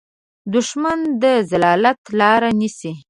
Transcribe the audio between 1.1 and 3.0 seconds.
د ذلت لاره نیسي